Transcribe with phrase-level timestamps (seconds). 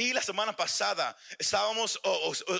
[0.00, 2.00] Y la semana pasada estábamos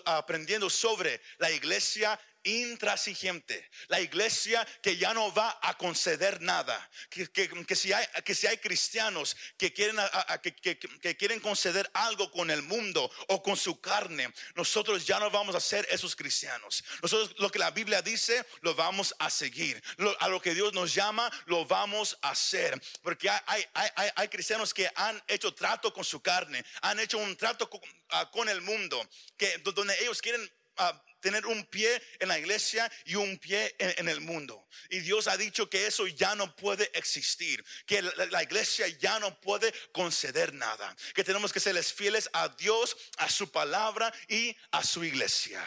[0.04, 7.26] aprendiendo sobre la iglesia intransigente, la iglesia que ya no va a conceder nada, que,
[7.30, 9.96] que- que si, hay, que si hay cristianos que quieren,
[10.42, 15.30] que, que- quieren conceder algo con el mundo o con su carne, nosotros ya no
[15.30, 16.84] vamos a ser esos cristianos.
[17.02, 19.82] Nosotros lo que la Biblia dice, lo vamos a seguir.
[19.96, 22.80] Lo- a lo que Dios nos llama, lo vamos a hacer.
[23.02, 23.40] Porque hay,
[23.74, 27.68] hay- hay- hay- cristianos que han hecho trato con su carne, han hecho un trato
[27.68, 32.90] con, ah, el mundo, que, donde ellos quieren ah, tener un pie en la iglesia
[33.04, 34.66] y un pie en, el mundo.
[34.88, 39.38] Y Dios ha dicho que eso ya no puede existir, que la, iglesia ya no
[39.40, 44.82] puede conceder nada, que tenemos que serles fieles a Dios, a su palabra y a
[44.82, 45.62] su iglesia.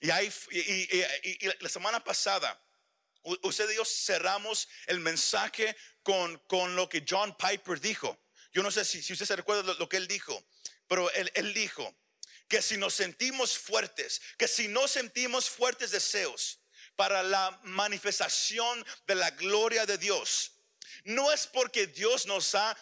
[0.00, 2.60] Y, ahí, y, la semana pasada,
[3.22, 8.18] usted y yo cerramos el mensaje con, con lo que John Piper dijo.
[8.52, 10.42] Yo no sé si, si usted se recuerda lo, lo que él dijo,
[10.86, 11.94] pero él, él dijo
[12.48, 16.58] que si nos sentimos fuertes, que si no sentimos fuertes deseos
[16.96, 20.52] para la manifestación de la gloria de Dios,
[21.04, 22.76] no es porque Dios nos ha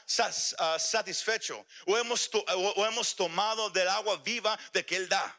[0.58, 5.38] ah, satisfecho o hemos, o hemos tomado del agua viva de que Él da.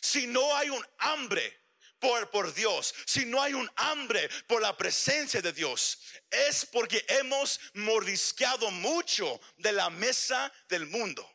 [0.00, 1.60] Si no hay un hambre
[1.98, 5.98] por, por Dios, si no hay un hambre por la presencia de Dios,
[6.30, 11.31] es porque hemos mordisqueado mucho de la mesa del mundo.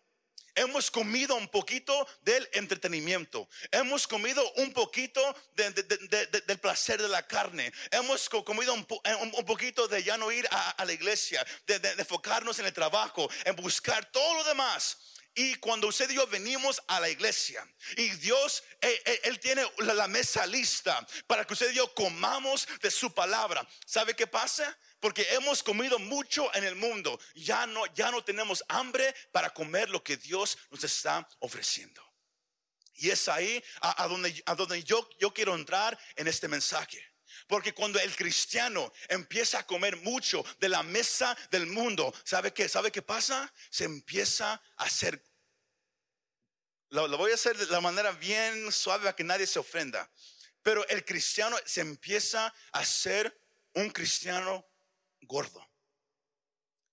[0.58, 3.48] Hemos comido un poquito del entretenimiento.
[3.72, 5.22] Hemos comido un poquito
[5.56, 7.72] de- de- de- de- del placer de la carne.
[7.92, 11.76] Hemos co- comido un, po- un- poquito de ya no ir a, la iglesia, de,
[12.00, 14.98] enfocarnos en el trabajo, en buscar todo lo demás.
[15.36, 17.64] Y cuando usted y yo venimos a la iglesia
[17.96, 21.94] y Dios, eh, eh, Él, tiene la, la mesa lista para que usted y yo
[21.94, 23.68] comamos de su palabra.
[23.86, 24.76] ¿Sabe qué pasa?
[25.00, 27.20] Porque hemos comido mucho en el mundo.
[27.36, 32.04] Ya no, ya no tenemos hambre para comer lo que Dios nos está ofreciendo.
[32.96, 37.00] Y es ahí a, donde, a donde yo, yo quiero entrar en este mensaje.
[37.48, 42.68] Porque cuando el cristiano empieza a comer mucho de la mesa del mundo, ¿sabe qué?
[42.68, 43.54] ¿Sabe qué pasa?
[43.70, 45.24] Se empieza a hacer.
[46.90, 50.10] Lo, lo voy a hacer de la manera bien suave para que nadie se ofenda.
[50.64, 53.40] Pero el cristiano se empieza a ser
[53.74, 54.66] un cristiano
[55.22, 55.68] gordo.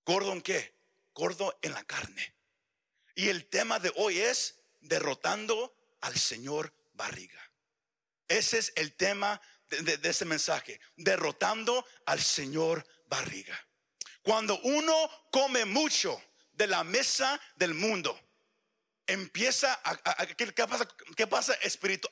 [0.04, 0.74] ¿Gordo en qué?
[1.14, 2.34] Gordo en la carne.
[3.14, 7.40] Y el tema de hoy es derrotando al Señor barriga.
[8.28, 13.58] Ese es el tema de, de, de este mensaje, derrotando al Señor barriga.
[14.22, 16.20] Cuando uno come mucho
[16.52, 18.18] de la mesa del mundo,
[19.06, 20.88] empieza a, a- ¿qué, pasa?
[21.16, 21.54] ¿Qué pasa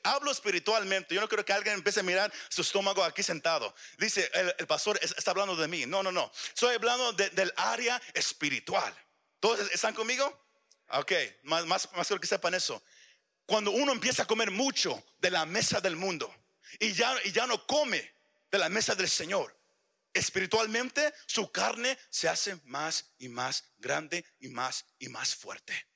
[0.03, 1.15] Hablo espiritualmente.
[1.15, 3.73] Yo no quiero que alguien empiece a mirar su estómago aquí sentado.
[3.97, 5.85] Dice, el, pastor es- está hablando de mí.
[5.85, 6.31] No, no, no.
[6.49, 8.93] Estoy hablando de- del área espiritual.
[9.39, 10.41] ¿Todos están conmigo?
[10.89, 11.11] Ok,
[11.43, 12.83] más, más, más quiero que sepan eso.
[13.45, 16.33] Cuando uno empieza a comer mucho de la mesa del mundo
[16.79, 18.13] y ya, y ya no come
[18.51, 19.57] de la mesa del Señor,
[20.13, 25.87] espiritualmente su carne se hace más y más grande y más y más fuerte.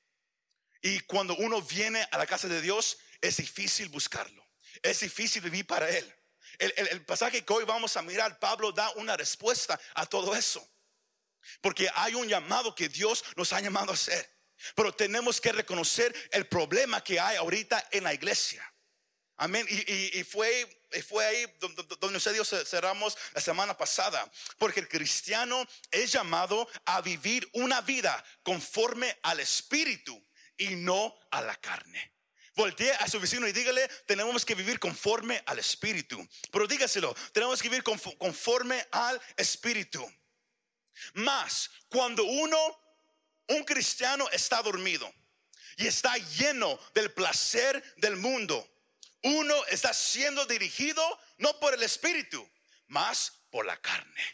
[0.80, 4.46] Y cuando uno viene a la casa de Dios, es difícil buscarlo.
[4.82, 6.14] Es difícil vivir para Él.
[6.58, 10.66] El, pasaje que hoy vamos a mirar, Pablo da una respuesta a todo eso.
[11.60, 14.36] Porque hay un llamado que Dios nos ha llamado a hacer.
[14.74, 18.64] Pero tenemos que reconocer el problema que hay ahorita en la iglesia.
[19.36, 19.64] Amén.
[19.68, 24.30] Y, fue, fue ahí do- do- donde yo ce- cerramos la semana pasada.
[24.58, 30.27] Porque el cristiano es llamado a vivir una vida conforme al espíritu
[30.58, 32.12] y no a la carne.
[32.54, 36.28] Voltee a su vecino y dígale, tenemos que vivir conforme al espíritu.
[36.50, 40.04] Pero dígaselo, tenemos que vivir confo- conforme al espíritu.
[41.14, 42.58] Más cuando uno,
[43.48, 45.12] un cristiano está dormido
[45.76, 48.68] y está lleno del placer del mundo,
[49.22, 51.02] uno está siendo dirigido
[51.38, 52.48] no por el espíritu,
[52.88, 54.24] más por la carne.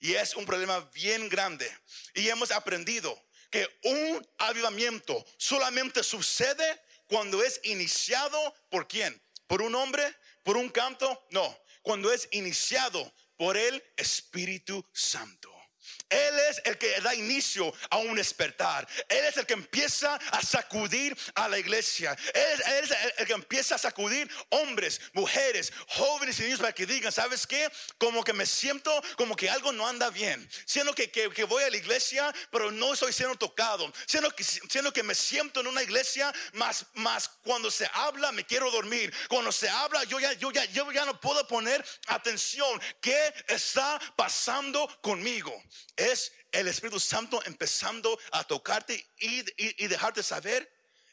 [0.00, 1.70] Y es un problema bien grande.
[2.14, 9.20] Y hemos aprendido que un avivamiento solamente sucede cuando es iniciado por quién?
[9.46, 10.04] ¿Por un hombre?
[10.44, 11.26] ¿Por un canto?
[11.30, 15.59] No, cuando es iniciado por el Espíritu Santo.
[16.08, 18.86] Él es el que da inicio a un despertar.
[19.08, 22.16] Él es el que empieza a sacudir a la iglesia.
[22.34, 27.12] Él es, el, que empieza a sacudir hombres, mujeres, jóvenes y niños para que digan,
[27.12, 27.70] ¿sabes qué?
[27.98, 30.48] Como que me siento como que algo no anda bien.
[30.66, 33.92] Siendo que, que- que voy a la iglesia, pero no estoy siendo tocado.
[34.06, 38.44] Siendo que, siendo que me siento en una iglesia, más, más cuando se habla me
[38.44, 39.14] quiero dormir.
[39.28, 42.80] Cuando se habla yo ya, yo ya, yo ya no puedo poner atención.
[43.00, 45.52] ¿Qué está pasando conmigo?
[45.96, 50.70] Es el Espíritu Santo empezando a tocarte y, y, dejarte saber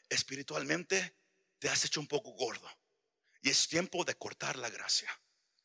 [0.08, 1.16] espiritualmente
[1.58, 2.68] te has hecho un poco gordo.
[3.42, 5.08] Y es tiempo de cortar la gracia.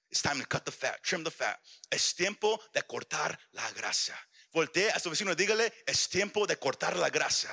[0.10, 1.60] It's time to cut the fat, trim the fat.
[1.90, 4.16] Es tiempo de cortar la gracia.
[4.52, 7.52] Voltee a su vecino y dígale, es tiempo de cortar la gracia.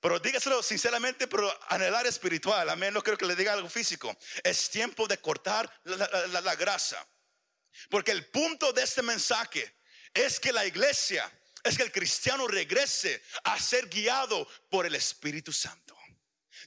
[0.00, 2.68] Pero dígaselo sinceramente, pero anhelar espiritual.
[2.70, 2.92] Amén.
[2.92, 4.16] No creo que le diga algo físico.
[4.42, 7.04] Es tiempo de cortar la, la grasa.
[7.90, 9.75] Porque el punto de este mensaje
[10.16, 11.30] es que la iglesia,
[11.62, 15.96] es que el cristiano regrese a ser guiado por el Espíritu Santo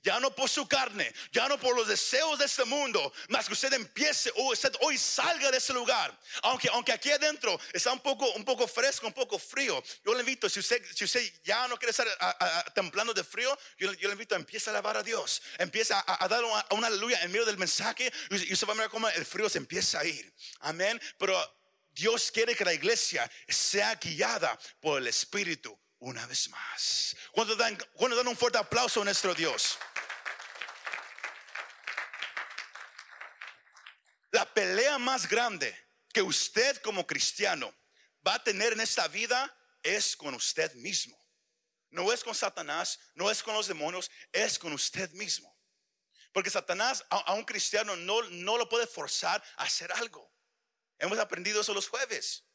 [0.03, 3.53] ya no por su carne, ya no por los deseos de este mundo, más que
[3.53, 6.17] usted empiece o usted hoy salga de ese lugar.
[6.43, 10.21] Aunque, aunque aquí adentro está un poco, un poco fresco, un poco frío, yo le
[10.21, 12.07] invito, si usted, si usted ya no quiere estar
[12.73, 16.87] templando de frío, yo, le invito, empieza a alabar a Dios, empieza a, dar una,
[16.87, 19.99] aleluya en medio del mensaje y usted va a ver cómo el frío se empieza
[19.99, 20.33] a ir.
[20.61, 20.99] Amén.
[21.17, 21.58] Pero
[21.91, 27.15] Dios quiere que la iglesia sea guiada por el Espíritu una vez más.
[27.31, 29.77] Cuando dan, cuando dan un fuerte aplauso a nuestro Dios.
[34.31, 35.75] La pelea más grande
[36.13, 37.73] que usted como cristiano
[38.25, 41.17] va a tener en esta vida es con usted mismo.
[41.91, 45.57] No es con Satanás, no es con los demonios, es con usted mismo.
[46.31, 50.31] Porque Satanás a, un cristiano no, no lo puede forzar a hacer algo.
[50.99, 52.45] Hemos aprendido eso los jueves.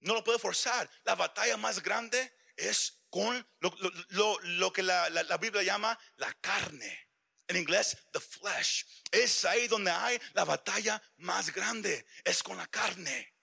[0.00, 0.90] No lo puede forzar.
[1.04, 7.08] La batalla más grande es con lo, que la, la Biblia llama la carne.
[7.46, 8.86] En inglés, the flesh.
[9.10, 12.06] Es ahí donde hay la batalla más grande.
[12.24, 13.34] Es con la carne.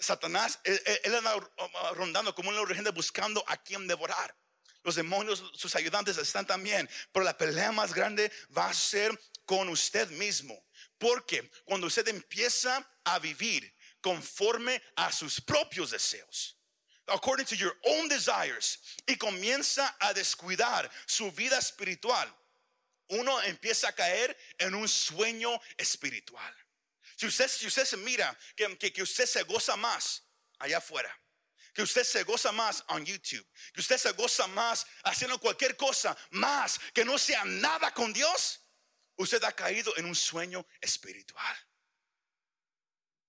[0.00, 1.34] Satanás, él, anda
[1.94, 4.36] rondando como una urgente buscando a quien devorar.
[4.82, 6.88] Los demonios, sus ayudantes están también.
[7.12, 10.64] Pero la pelea más grande va a ser con usted mismo.
[10.98, 16.56] Porque cuando usted empieza a vivir conforme a sus propios deseos,
[17.06, 22.28] according to your own desires, y comienza a descuidar su vida espiritual,
[23.08, 26.54] uno empieza a caer en un sueño espiritual.
[27.16, 30.22] Si usted, si usted se mira que, que, usted se goza más
[30.58, 31.12] allá afuera,
[31.72, 36.16] que usted se goza más en YouTube, que usted se goza más haciendo cualquier cosa
[36.30, 38.60] más que no sea nada con Dios,
[39.18, 41.56] usted ha caído en un sueño espiritual.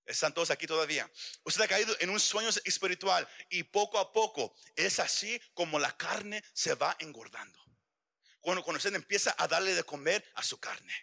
[0.06, 1.10] Están todos aquí todavía.
[1.44, 5.96] Usted ha caído en un sueño espiritual y poco a poco es así como la
[5.96, 7.60] carne se va engordando.
[8.42, 10.94] Cuando, usted empieza a darle de comer a su carne.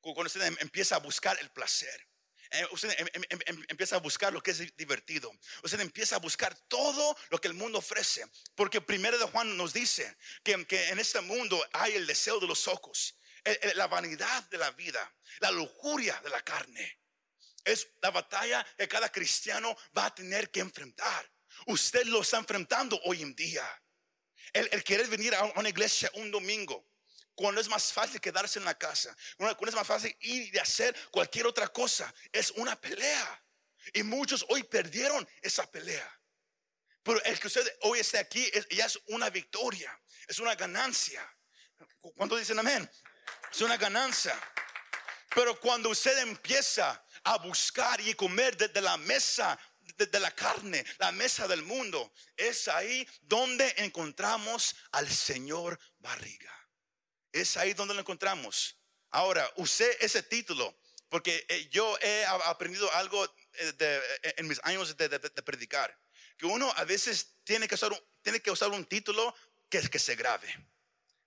[0.00, 2.08] Cuando usted em, empieza a buscar el placer.
[2.52, 5.30] Eh, usted em, em, empieza a buscar lo que es divertido.
[5.62, 8.24] Usted empieza a buscar todo lo que el mundo ofrece.
[8.54, 12.66] Porque primero de Juan nos dice que, en este mundo hay el deseo de los
[12.68, 13.16] ojos,
[13.74, 17.00] la vanidad de la vida, la lujuria de la carne.
[17.64, 21.30] Es la batalla que cada cristiano va a tener que enfrentar.
[21.66, 23.66] Usted lo está enfrentando hoy en día.
[24.52, 26.88] El, querer venir a una iglesia un domingo,
[27.34, 30.94] cuando es más fácil quedarse en la casa, cuando es más fácil ir y hacer
[31.10, 33.44] cualquier otra cosa, es una pelea.
[33.94, 36.20] Y muchos hoy perdieron esa pelea.
[37.02, 41.26] Pero el que usted hoy esté aquí es, ya es una victoria, es una ganancia.
[42.16, 42.90] ¿Cuántos dicen amén?
[43.52, 44.38] Es una ganancia.
[45.34, 49.58] Pero cuando usted empieza a buscar y comer desde la mesa
[49.96, 52.12] de, la carne, la mesa del mundo.
[52.36, 56.54] Es ahí donde encontramos al Señor Barriga.
[57.32, 58.76] Es ahí donde lo encontramos.
[59.10, 60.76] Ahora, usé ese título
[61.08, 65.08] porque eh, yo he aprendido algo eh, eh, en mis años de,
[65.44, 65.96] predicar.
[66.36, 69.34] Que uno a veces tiene que usar un, que título
[69.68, 70.69] que se grave.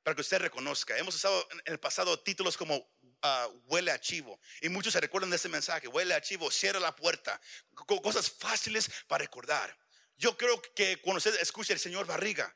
[0.04, 0.98] Para que usted reconozca.
[0.98, 2.88] Hemos usado en el pasado títulos como
[3.26, 4.38] Ah, huele a chivo.
[4.62, 7.40] Y muchos se recuerdan de ese mensaje, huele a chivo, cierra la puerta.
[7.74, 9.76] Cosas fáciles para recordar.
[10.18, 12.54] Yo creo que cuando usted escucha el Señor Barriga,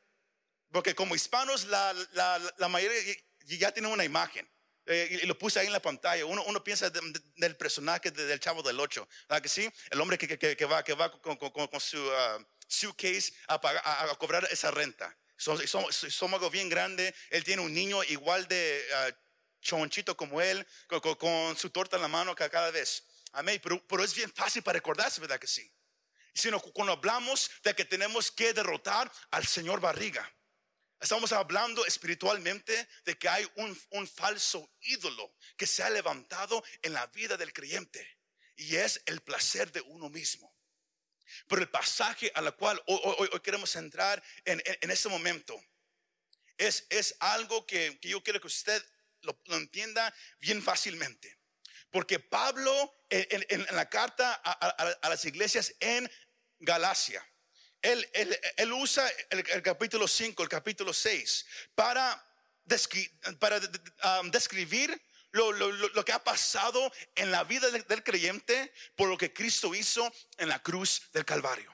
[0.70, 1.96] porque como hispanos la,
[2.58, 4.46] la, mayoría ya tiene una imagen.
[4.86, 6.25] Eh, y lo puse ahí en la pantalla.
[6.25, 9.08] Uno, uno piensa del personaje del chavo del 8.
[9.30, 9.72] ¿Verdad que sí?
[9.89, 14.16] El hombre que, que, que va, que va con, con, su uh, suitcase a, a,
[14.16, 15.18] cobrar esa renta.
[15.38, 17.13] Somos, algo bien grande.
[17.29, 19.13] Él tiene un niño igual de uh,
[19.62, 23.03] chonchito como él, con, su torta en la mano cada vez.
[23.34, 23.60] Amén.
[23.63, 25.72] Pero, pero es bien fácil para recordarse, ¿verdad que sí?
[26.34, 30.32] Sino cuando hablamos de que tenemos que derrotar al Señor Barriga,
[31.00, 36.94] estamos hablando espiritualmente de que hay un, un falso ídolo que se ha levantado en
[36.94, 38.17] la vida del creyente
[38.56, 40.56] y es el placer de uno mismo.
[41.48, 45.60] Pero el pasaje a la cual hoy, queremos entrar en, en, este momento
[46.57, 48.84] es, es algo que, que yo quiero que usted
[49.22, 51.38] lo, entienda bien fácilmente.
[51.91, 56.10] Porque Pablo en, la carta a, las iglesias en
[56.60, 57.25] Galacia.
[57.81, 62.25] Él, él, usa el, capítulo 5, el capítulo 6 para,
[63.39, 63.62] para
[64.22, 65.00] um, describir
[65.38, 69.75] lo, lo, lo, que ha pasado en la vida del, creyente por lo que Cristo
[69.75, 71.74] hizo en la cruz del Calvario.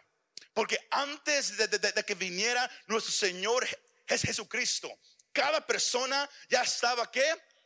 [0.54, 3.66] Porque antes de, que viniera nuestro Señor
[4.08, 4.92] Jesucristo,
[5.32, 7.26] cada persona ya estaba que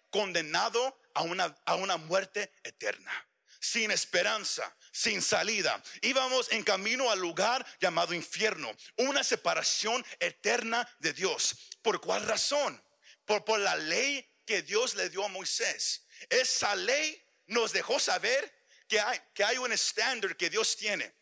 [0.10, 3.12] condenado a una, a una muerte eterna
[3.60, 5.82] sin esperanza, sin salida.
[6.02, 11.56] Íbamos en camino al lugar llamado infierno, una separación eterna de Dios.
[11.82, 12.82] ¿Por cuál razón?
[13.26, 16.08] Por, por la ley que Dios le dio a Moisés.
[16.30, 21.14] Esa ley nos dejó saber que hay, que hay un estándar que Dios tiene,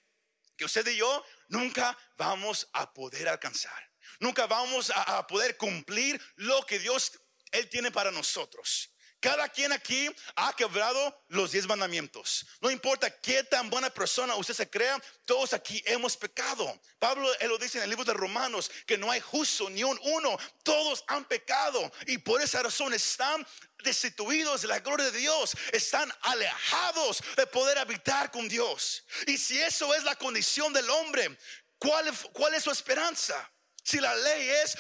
[0.56, 3.92] que usted y yo nunca vamos a poder alcanzar.
[4.20, 7.20] Nunca vamos a, a poder cumplir lo que Dios,
[7.52, 8.92] Él tiene para nosotros.
[9.26, 12.46] Cada quien aquí ha quebrado los diez mandamientos.
[12.62, 16.80] No importa qué tan buena persona usted se crea, todos aquí hemos pecado.
[17.00, 20.00] Pablo él lo dice en el libro de Romanos que no hay justo ni un
[20.04, 20.38] uno.
[20.62, 23.44] Todos han pecado y por esa razón están
[23.84, 29.06] destituidos de la gloria de Dios, están alejados de poder habitar con Dios.
[29.26, 31.36] Y si eso es la condición del hombre,
[31.80, 32.08] ¿cuál,
[32.54, 33.52] es su esperanza?
[33.84, 34.78] Si la ley es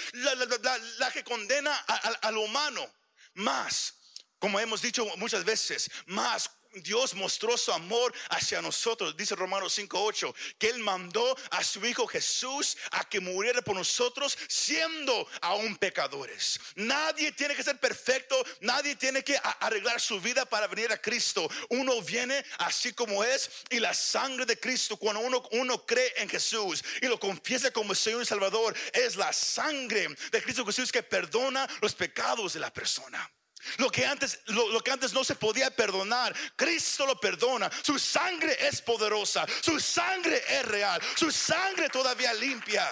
[1.00, 2.88] la, que condena al humano,
[3.34, 4.05] más
[4.40, 6.50] como hemos dicho muchas veces, más
[6.82, 12.08] Dios mostró su amor hacia nosotros, dice Romanos 5:8, que Él mandó a su Hijo
[12.08, 16.60] Jesús a que muriera por nosotros siendo aún pecadores.
[16.76, 21.50] Nadie tiene que ser perfecto, nadie tiene que arreglar su vida para venir a Cristo.
[21.70, 26.30] Uno viene así como es y la sangre de Cristo, cuando uno, uno cree en
[26.30, 31.04] Jesús y lo confiesa como Señor y Salvador, es la sangre de Cristo Jesús que
[31.04, 33.32] perdona los pecados de la persona.
[33.78, 37.70] Lo que antes, lo, que antes no se podía perdonar, Cristo lo perdona.
[37.84, 42.88] Su sangre es poderosa, su sangre es real, su sangre todavía limpia.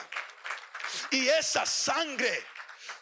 [1.11, 2.43] Y esa sangre,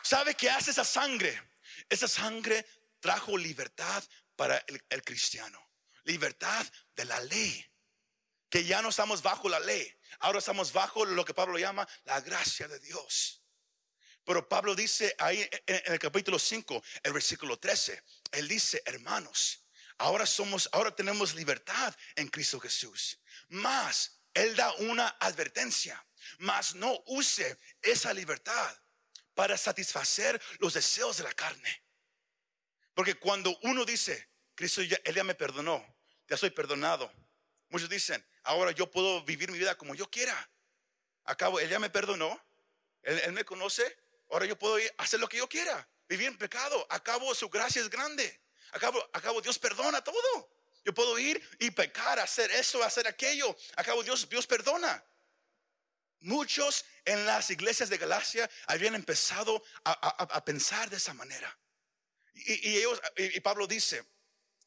[0.02, 1.52] ¿sabe qué hace esa sangre?
[1.90, 2.66] Esa sangre
[3.00, 4.04] trajo libertad
[4.36, 5.70] para el, el cristiano,
[6.04, 6.66] libertad
[6.96, 7.66] de la ley.
[8.50, 12.20] Que ya no estamos bajo la ley, ahora estamos bajo lo que Pablo llama la
[12.20, 13.41] gracia de Dios.
[14.32, 19.66] Pero Pablo dice ahí en el capítulo 5, el versículo 13, él dice, hermanos,
[19.98, 23.20] ahora somos, ahora tenemos libertad en Cristo Jesús.
[23.50, 26.02] Más, él da una advertencia,
[26.38, 28.74] más no use esa libertad
[29.34, 31.84] para satisfacer los deseos de la carne.
[32.94, 35.86] Porque cuando uno dice, Cristo ya, él me perdonó,
[36.30, 37.12] ya soy perdonado.
[37.68, 40.50] Muchos dicen, ahora yo puedo vivir mi vida como yo quiera.
[41.26, 42.42] Acabo, él ya me perdonó,
[43.04, 44.01] él me conoce,
[44.32, 46.88] Ahora yo puedo hacer lo que yo quiera, vivir en pecado.
[46.90, 48.42] Acabo, su gracia es grande.
[48.72, 50.50] Acabo, acabo, Dios perdona todo.
[50.86, 53.56] Yo puedo ir y pecar, hacer eso, hacer aquello.
[53.76, 55.04] Acabo, Dios, Dios perdona.
[56.22, 61.58] Muchos en las iglesias de Galacia habían empezado a, pensar de esa manera.
[62.34, 64.06] Y, ellos, y, Pablo dice,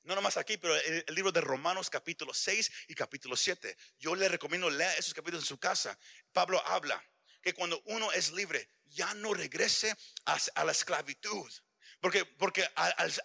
[0.03, 3.77] no nomás aquí, pero el, el, libro de Romanos capítulo 6 y capítulo 7.
[3.99, 5.99] Yo le recomiendo leer esos capítulos en su casa.
[6.33, 7.03] Pablo habla
[7.45, 11.53] que cuando uno es libre, ya no regrese a, la esclavitud.
[12.01, 12.67] Porque, porque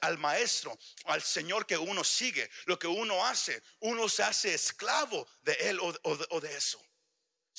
[0.01, 5.25] al, maestro, al Señor que uno sigue, lo que uno hace, uno se hace esclavo
[5.41, 6.81] de él o de eso.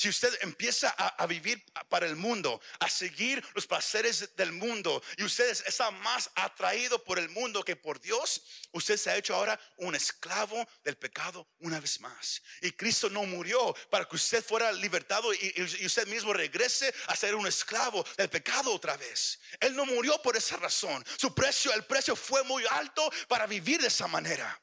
[0.00, 5.24] Si usted empieza a, vivir para el mundo, a seguir los placeres del mundo y
[5.24, 8.40] usted está más atraído por el mundo que por Dios,
[8.72, 12.40] usted se ha hecho ahora un esclavo del pecado una vez más.
[12.62, 17.14] Y Cristo no murió para que usted fuera libertado y, y usted mismo regrese a
[17.14, 19.38] ser un esclavo del pecado otra vez.
[19.60, 21.04] Él no murió por esa razón.
[21.18, 24.58] Su precio, el precio fue muy alto para vivir de esa manera.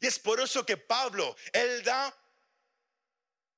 [0.00, 2.12] Y es por eso que Pablo, él da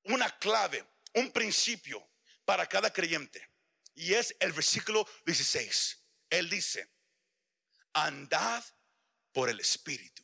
[0.04, 0.84] una clave
[1.16, 2.08] un principio
[2.44, 3.50] para cada creyente.
[3.94, 5.98] Y es el versículo 16.
[6.30, 6.88] Él dice,
[7.92, 8.62] andad
[9.32, 10.22] por el Espíritu.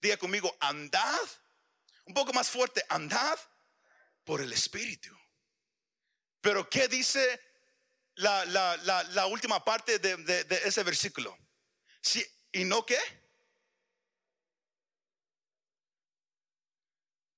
[0.00, 1.20] Diga conmigo, andad.
[2.06, 3.38] Un poco más fuerte, andad
[4.24, 5.16] por el Espíritu.
[6.40, 7.40] Pero ¿qué dice
[8.16, 11.38] la, última parte de, ese versículo?
[12.00, 12.98] Sí, ¿Y no qué?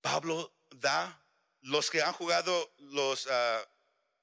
[0.00, 1.23] Pablo da
[1.64, 3.66] los que han jugado los uh,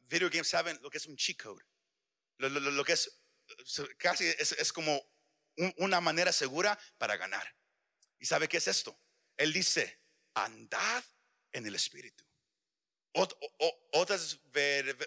[0.02, 1.64] video games saben lo que es un cheat code.
[2.38, 3.22] Lo, que es
[3.98, 5.00] casi es, como
[5.78, 7.56] una manera segura para ganar.
[8.20, 9.00] ¿Y sabe qué es esto?
[9.38, 10.02] Él dice,
[10.34, 11.04] andad
[11.52, 12.24] en el Espíritu.
[13.92, 14.40] otras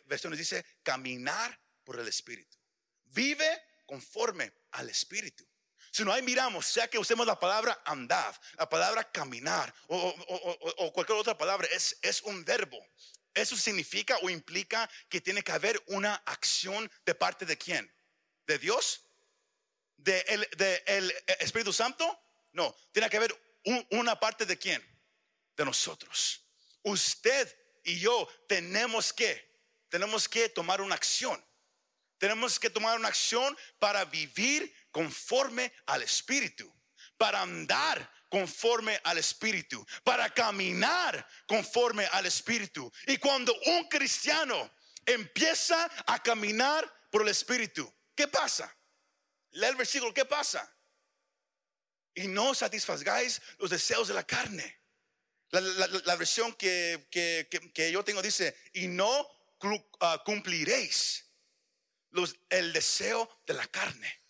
[0.07, 2.57] versiones dice, caminar por el Espíritu.
[3.05, 5.47] Vive conforme al Espíritu.
[5.95, 11.17] Si no ahí miramos, sea que usemos la palabra andar, la palabra caminar o, cualquier
[11.17, 12.85] otra palabra, es, es un verbo.
[13.33, 17.95] Eso significa o implica que tiene que haber una acción de parte de quién?
[18.45, 19.03] ¿De Dios?
[19.97, 20.83] ¿De el, de
[21.39, 22.21] Espíritu Santo?
[22.51, 24.83] No, tiene que haber una parte de quién?
[25.57, 26.45] De nosotros.
[26.83, 29.49] Usted y yo tenemos que,
[29.89, 31.41] tenemos que tomar una acción.
[32.19, 36.73] Tenemos que tomar una acción para vivir conforme al Espíritu,
[37.19, 42.93] para andar conforme al Espíritu, para caminar conforme al Espíritu.
[43.09, 44.73] Y cuando un cristiano
[45.05, 48.73] empieza a caminar por el Espíritu, ¿qué pasa?
[49.51, 50.73] Lee el versículo, ¿qué pasa?
[52.15, 54.81] Y no satisfagáis los deseos de la carne.
[55.51, 57.09] La, versión que,
[57.93, 59.29] yo tengo dice, y no
[60.01, 61.25] ah, cumpliréis
[62.11, 64.24] los, el deseo de la carne.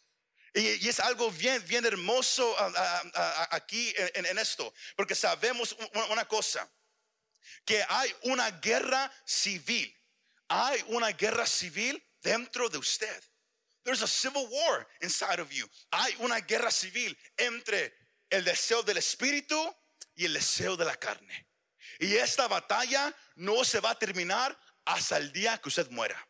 [0.55, 2.57] Y, es algo bien, bien hermoso
[3.51, 5.77] aquí en, esto, porque sabemos
[6.11, 6.71] una cosa,
[7.65, 9.93] que hay una guerra civil,
[10.49, 13.23] hay una guerra civil dentro de usted.
[13.83, 15.69] There's a civil war inside of you.
[15.91, 17.93] Hay una guerra civil entre
[18.31, 19.77] el deseo del espíritu
[20.15, 21.49] y el deseo de la carne.
[21.99, 26.27] Y esta batalla no se va a terminar hasta el día que usted muera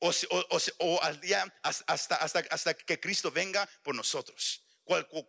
[0.00, 4.62] o, al día hasta, hasta, hasta, que Cristo venga por nosotros.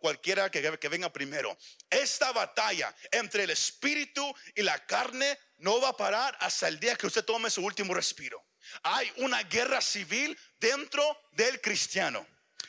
[0.00, 1.56] cualquiera que, que venga primero.
[1.90, 6.96] Esta batalla entre el espíritu y la carne no va a parar hasta el día
[6.96, 8.44] que usted tome su último respiro.
[8.82, 12.26] Hay una guerra civil dentro del cristiano.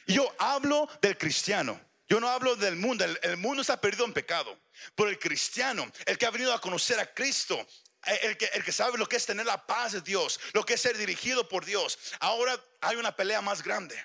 [0.08, 1.79] Yo hablo del cristiano.
[2.08, 3.06] Yo no hablo del mundo.
[3.06, 4.60] El, el, mundo está perdido en pecado.
[4.96, 7.68] Pero el cristiano, el que ha venido a conocer a Cristo,
[8.06, 10.75] el que, el que sabe lo que es tener la paz de Dios, lo que
[10.75, 11.98] es ser dirigido por Dios.
[12.20, 14.03] Ahora hay una pelea más grande.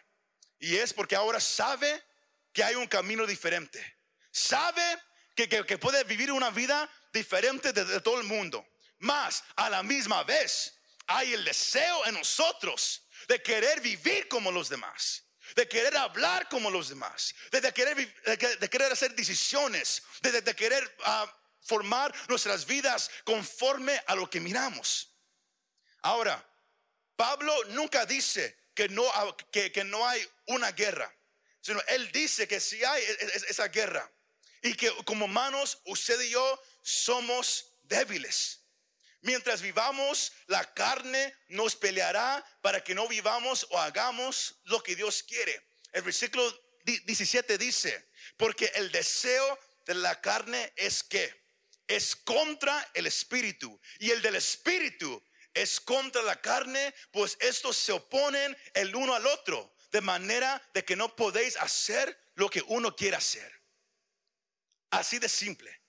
[0.59, 2.03] Y es porque ahora sabe
[2.53, 3.99] que hay un camino diferente.
[4.31, 4.83] Sabe
[5.35, 8.67] que, que, puede vivir una vida diferente de, todo el mundo.
[8.99, 10.75] Más, a la misma vez,
[11.07, 15.25] hay el deseo en nosotros de querer vivir como los demás
[15.55, 21.28] de querer hablar como los demás, de, querer, de, querer hacer decisiones, de, querer uh,
[21.65, 25.15] formar nuestras vidas conforme a lo que miramos.
[26.03, 26.47] Ahora,
[27.17, 29.05] Pablo nunca dice que no,
[29.50, 31.13] que, no hay una guerra,
[31.61, 33.03] sino él dice que si hay
[33.49, 34.11] esa guerra
[34.63, 38.61] y que como humanos usted y yo somos débiles.
[39.23, 45.23] Mientras vivamos, la carne nos peleará para que no vivamos o hagamos lo que Dios
[45.23, 45.71] quiere.
[45.93, 46.45] El versículo
[46.85, 51.44] 17 dice, porque el deseo de la carne es que
[51.86, 57.92] es contra el espíritu y el del espíritu es contra la carne, pues estos se
[57.92, 62.97] oponen el uno al otro, de manera de que no podéis hacer lo que uno
[62.97, 63.62] quiere hacer.
[64.90, 65.80] Así de simple.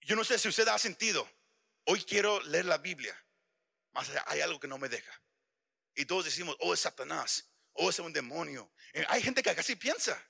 [0.00, 1.28] Yo no sé si usted ha sentido,
[1.84, 3.16] hoy quiero leer la Biblia,
[3.92, 5.22] más hay algo que no me deja.
[5.94, 8.72] Y todos decimos, oh es Satanás, oh es un demonio.
[8.92, 10.20] Eh, hay gente que casi piensa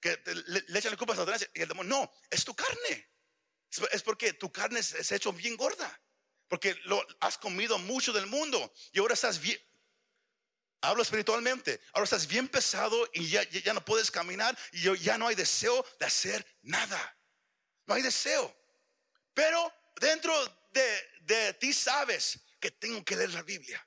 [0.00, 3.08] que le, echan la culpa a Satanás y el demonio, no, es tu carne.
[3.92, 6.00] Es porque tu carne se ha hecho bien gorda.
[6.50, 9.56] Porque lo, has comido mucho del mundo y ahora estás bien.
[10.80, 11.80] Hablo espiritualmente.
[11.92, 15.86] Ahora estás bien pesado y ya, ya no puedes caminar y ya no hay deseo
[16.00, 17.16] de hacer nada.
[17.86, 18.52] No hay deseo.
[19.32, 20.34] Pero dentro
[20.72, 23.86] de, de ti sabes que tengo que leer la Biblia.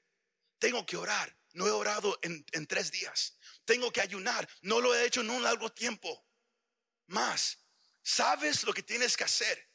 [0.57, 1.35] Tengo que orar.
[1.51, 3.37] No he orado en, en tres días.
[3.65, 4.47] Tengo que ayunar.
[4.61, 6.25] No lo he hecho en un largo tiempo.
[7.07, 7.57] Más.
[8.01, 9.72] Sabes lo que tienes que hacer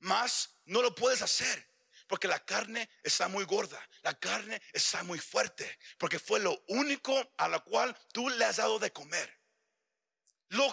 [0.00, 1.66] más no lo puedes hacer.
[2.06, 7.34] Porque la carne está muy gorda, la carne está muy fuerte, porque fue lo único
[7.36, 9.38] a lo cual tú le has dado de comer.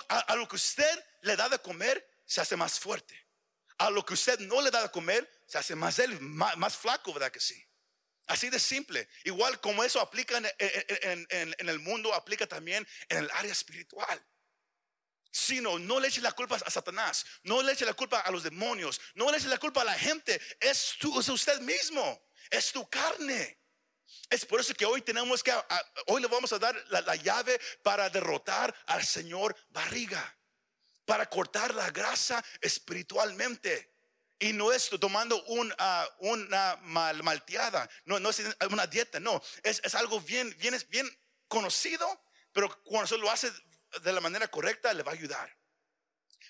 [0.08, 3.22] a, lo que usted le da de comer, se hace más fuerte.
[3.80, 7.32] A lo que usted no le da de comer, se hace más, más, flaco, ¿verdad
[7.32, 7.62] que sí?
[8.28, 9.10] Así de simple.
[9.26, 14.26] Igual como eso aplica en el mundo, aplica también en el área espiritual
[15.36, 18.42] sino no le eche la culpa a Satanás, no le eche la culpa a los
[18.42, 22.72] demonios, no le eche la culpa a la gente, es, tú, es usted mismo, es
[22.72, 23.60] tu carne.
[24.30, 25.54] Es por eso que hoy tenemos que,
[26.08, 30.38] hoy le vamos a dar la, llave para derrotar al Señor barriga,
[31.04, 33.94] para cortar la grasa espiritualmente.
[34.40, 39.96] Y no es tomando una mal, malteada, no, no es una dieta, no, es, es
[39.96, 41.20] algo bien, bien, bien
[41.50, 43.52] conocido, pero cuando se lo hace
[44.02, 45.56] de la manera correcta le va a ayudar.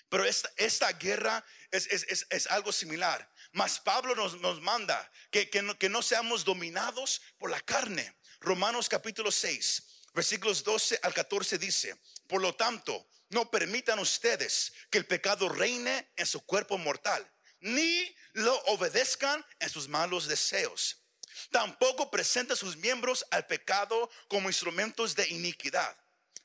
[0.08, 3.28] Pero esta, guerra es, algo similar.
[3.52, 8.16] Mas Pablo nos, manda que, que, no, que no seamos dominados por la carne.
[8.40, 11.94] Romanos capítulo 6, Versículos 12 al 14 dice,
[12.26, 17.30] por lo tanto, no permitan ustedes que el pecado reine en su cuerpo mortal,
[17.60, 21.04] ni lo obedezcan en sus malos deseos.
[21.50, 25.94] Tampoco presenten sus miembros al pecado como instrumentos de iniquidad,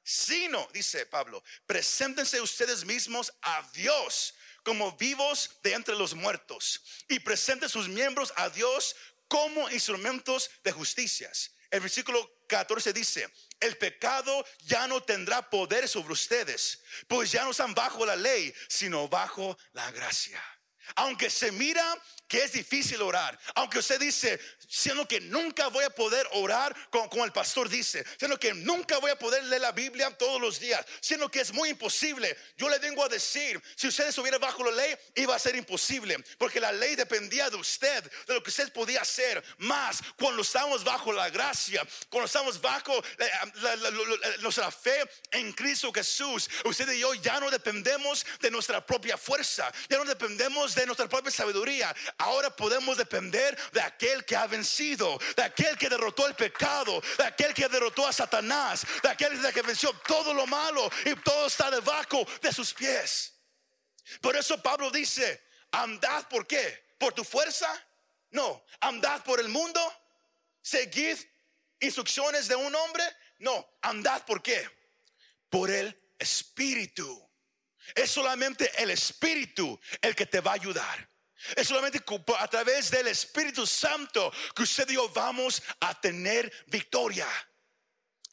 [0.03, 4.33] sino, dice Pablo, preséntense ustedes mismos a Dios
[4.63, 8.95] como vivos de entre los muertos y presenten sus miembros a Dios
[9.27, 11.51] como instrumentos de justicias.
[11.69, 17.51] El versículo 14 dice, el pecado ya no tendrá poder sobre ustedes, pues ya no
[17.51, 20.43] están bajo la ley, sino bajo la gracia.
[20.95, 24.39] Aunque se mira que es difícil orar, aunque usted dice,
[24.71, 29.11] siendo que nunca voy a poder orar como, el pastor dice, siendo que nunca voy
[29.11, 32.79] a poder leer la Biblia todos los días, siendo que es muy imposible, yo le
[32.79, 36.71] vengo a decir, si usted estuviera bajo la ley, iba a ser imposible, porque la
[36.71, 41.29] ley dependía de usted, de lo que usted podía hacer, más cuando estamos bajo la
[41.29, 43.03] gracia, cuando estamos bajo
[44.39, 49.69] nuestra fe en Cristo Jesús, usted y yo ya no dependemos de nuestra propia fuerza,
[49.89, 54.60] ya no dependemos de nuestra propia sabiduría, ahora podemos depender de aquel que ha vencido,
[55.35, 59.61] de aquel que derrotó el pecado, de aquel que derrotó a Satanás, de aquel que
[59.61, 63.33] venció todo lo malo y todo está debajo de sus pies.
[64.21, 66.91] Por eso Pablo dice, andad por qué?
[66.97, 67.69] ¿Por tu fuerza?
[68.31, 69.81] No, andad por el mundo,
[70.61, 71.17] seguid
[71.79, 73.03] instrucciones de un hombre.
[73.39, 74.69] No, andad por qué?
[75.49, 77.29] Por el Espíritu.
[77.95, 81.10] Es solamente el Espíritu el que te va a ayudar.
[81.55, 82.03] Es solamente
[82.37, 87.27] a través del Espíritu Santo que usted y yo vamos a tener victoria.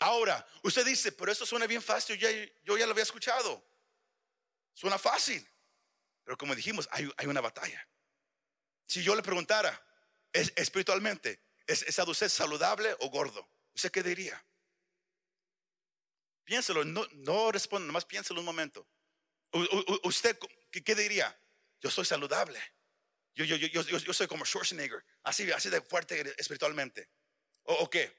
[0.00, 3.64] Ahora, usted dice, pero eso suena bien fácil, yo ya, lo había escuchado.
[4.74, 5.46] Suena fácil.
[6.24, 7.86] Pero como dijimos, hay, una batalla.
[8.86, 9.84] Si yo le preguntara
[10.32, 13.48] es, espiritualmente, ¿es, ¿es usted saludable o gordo?
[13.74, 14.44] ¿Usted qué diría?
[16.44, 18.88] Piénselo, no, responda, nomás piénselo un momento.
[20.04, 20.38] ¿Usted
[20.70, 21.38] qué diría?
[21.80, 22.60] Yo soy saludable.
[23.38, 27.08] Yo, yo, yo, yo, soy como Schwarzenegger, así, así de fuerte espiritualmente.
[27.62, 28.12] ¿O, qué?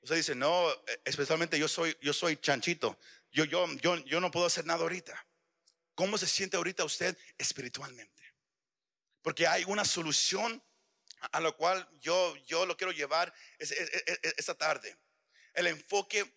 [0.00, 2.98] Usted dice, no, eh, espiritualmente yo soy, yo soy chanchito.
[3.30, 5.28] Yo, yo, yo, yo no puedo hacer nada ahorita.
[5.94, 8.34] ¿Cómo se siente ahorita usted espiritualmente?
[9.22, 10.60] Porque hay una solución
[11.30, 14.98] a la cual yo, yo lo quiero llevar esta tarde.
[15.52, 16.34] El enfoque,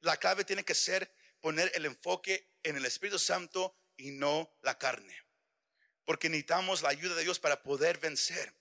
[0.00, 4.76] la clave tiene que ser poner el enfoque en el Espíritu Santo y no la
[4.76, 5.29] carne
[6.04, 8.54] porque necesitamos la ayuda de Dios para poder vencer.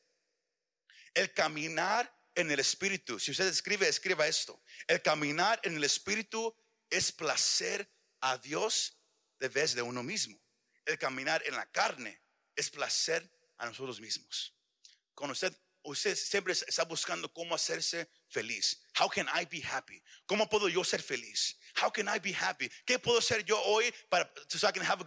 [1.13, 4.61] El caminar en el Espíritu, si usted escribe, escriba esto.
[4.87, 6.55] El caminar en el Espíritu
[6.89, 8.97] es placer a Dios
[9.39, 10.39] de vez de uno mismo.
[10.85, 12.21] El caminar en la carne
[12.55, 14.55] es placer a nosotros mismos.
[15.13, 18.81] Con usted, usted siempre está buscando cómo hacerse feliz.
[18.99, 20.03] How can I be happy?
[20.25, 21.57] ¿Cómo puedo yo ser feliz?
[21.81, 22.69] How can I be happy?
[22.85, 24.29] ¿Qué puedo hacer yo hoy para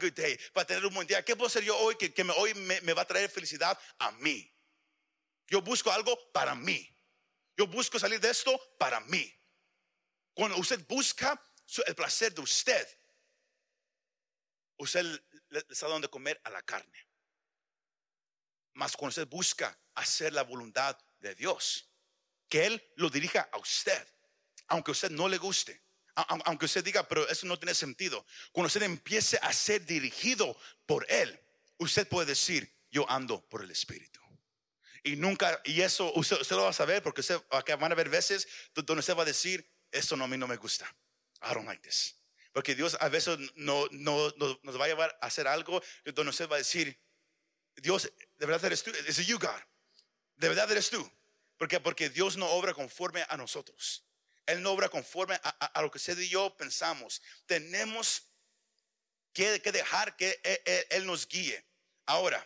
[0.01, 0.39] good day?
[0.55, 1.23] Para tener un buen día.
[1.23, 4.51] ¿Qué puedo hacer yo hoy que, hoy me, me va a traer felicidad a mí?
[5.47, 6.89] Yo busco algo para mí.
[7.55, 9.31] Yo busco salir de esto para mí.
[10.33, 11.39] Cuando usted busca
[11.87, 12.89] el placer de usted,
[14.79, 15.05] usted
[15.51, 17.07] le está dando de comer a la carne.
[18.73, 21.92] Mas cuando usted busca hacer la voluntad de Dios,
[22.53, 24.07] que Él lo dirija a usted,
[24.67, 25.81] aunque a usted no le guste,
[26.45, 28.27] aunque usted diga, pero eso no tiene sentido.
[28.53, 31.41] Cuando usted empiece a ser dirigido por Él,
[31.79, 34.21] usted puede decir, yo ando por el Espíritu.
[35.03, 38.47] Y nunca, y eso usted, lo va a saber porque usted van a haber veces
[38.75, 40.85] donde usted va a decir, esto no, a mí no me gusta.
[41.41, 42.17] I don't like this.
[42.53, 44.31] Porque Dios a veces no, no,
[44.63, 47.01] nos va a llevar a hacer algo donde usted va a decir,
[47.77, 49.63] Dios, de verdad eres tú, es you God.
[50.37, 51.11] De verdad eres tú.
[51.63, 54.05] Porque, porque Dios no obra conforme a nosotros.
[54.47, 57.23] Él no obra conforme a, lo que usted y yo pensamos.
[57.47, 58.25] Tenemos
[59.33, 60.41] que, dejar que
[60.91, 61.65] él, nos guíe.
[62.05, 62.45] Ahora,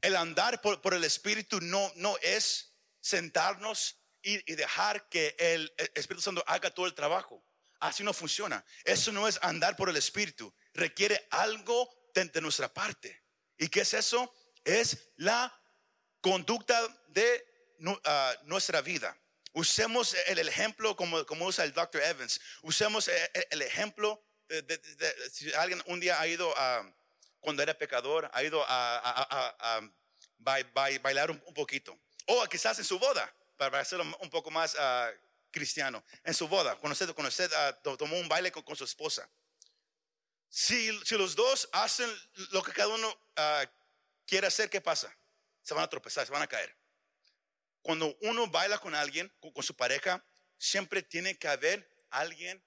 [0.00, 2.72] el andar por, el Espíritu no, no es
[3.02, 7.44] sentarnos y, dejar que el, Espíritu Santo haga todo el trabajo.
[7.78, 8.64] Así no funciona.
[8.84, 10.50] Eso no es andar por el Espíritu.
[10.72, 13.22] Requiere algo de, nuestra parte.
[13.58, 14.34] ¿Y qué es eso?
[14.64, 15.54] Es la
[16.22, 17.49] conducta de
[18.04, 19.16] ah, nuestra vida.
[19.52, 22.02] Usemos el ejemplo como, como usa el Dr.
[22.02, 22.40] Evans.
[22.62, 24.80] Usemos e, e, el ejemplo de,
[25.32, 26.84] si alguien un día ha ido a,
[27.40, 29.80] cuando era pecador, ha ido a,
[30.38, 31.98] bailar un, poquito.
[32.26, 35.10] O quizás en su boda, para hacerlo un poco más ah,
[35.50, 36.04] cristiano.
[36.24, 39.28] En su boda, cuando usted, cuando usted ah, tomó un baile con, su esposa.
[40.48, 42.10] Si, si, los dos hacen
[42.50, 43.20] lo que cada uno
[44.26, 45.14] quiere hacer, ¿qué pasa?
[45.62, 46.79] Se van a tropezar, se van a caer.
[47.82, 50.24] Cuando uno baila con alguien, con, su pareja,
[50.58, 52.62] siempre tiene que haber alguien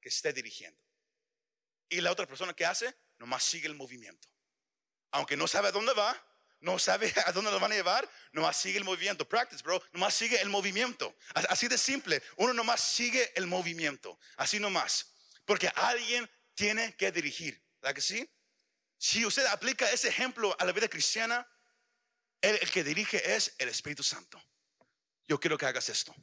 [0.00, 0.80] que esté dirigiendo.
[1.88, 4.28] Y la otra persona que hace, nomás sigue el movimiento.
[5.10, 6.16] Aunque no sabe a dónde va,
[6.60, 9.28] no sabe a dónde lo van a llevar, nomás sigue el movimiento.
[9.28, 11.16] Practice, bro, nomás sigue el movimiento.
[11.34, 14.18] Así de simple, uno nomás sigue el movimiento.
[14.36, 15.14] Así nomás.
[15.44, 17.62] Porque alguien tiene que dirigir.
[17.80, 18.30] ¿Verdad que sí?
[18.96, 21.46] Si usted aplica ese ejemplo a la vida cristiana,
[22.44, 24.42] el, que dirige es el Espíritu Santo.
[25.26, 26.14] Yo quiero que hagas esto.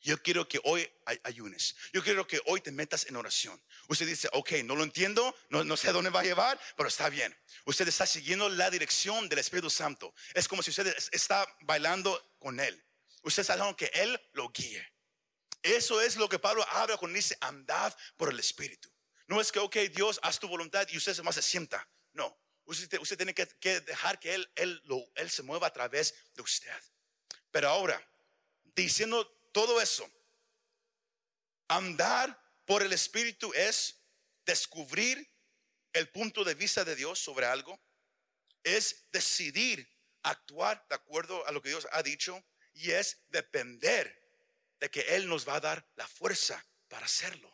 [0.00, 0.90] Yo quiero que hoy
[1.22, 1.76] ayunes.
[1.92, 3.62] Yo quiero que hoy te metas en oración.
[3.88, 7.08] Usted dice, ok, no lo entiendo, no, sé a dónde va a llevar, pero está
[7.08, 7.36] bien.
[7.66, 10.12] Usted está siguiendo la dirección del Espíritu Santo.
[10.34, 12.84] Es como si usted está bailando con Él.
[13.22, 14.84] Usted está dejando que Él lo guíe.
[15.62, 18.92] Eso es lo que Pablo habla cuando dice, andad por el Espíritu.
[19.28, 21.88] No es que, ok, Dios, haz tu voluntad y usted se sienta.
[22.12, 26.42] No, usted, tiene que, dejar que él, él, lo, él se mueva a través de
[26.42, 26.70] usted.
[27.50, 28.02] Pero ahora,
[28.74, 30.10] diciendo todo eso.
[31.68, 33.98] Andar por el Espíritu es
[34.44, 35.30] descubrir
[35.92, 37.78] el punto de vista de Dios sobre algo,
[38.64, 39.88] es decidir
[40.22, 42.42] actuar de acuerdo a lo que Dios ha dicho
[42.74, 44.18] y es depender
[44.80, 47.50] de que Él nos va a dar la fuerza para hacerlo.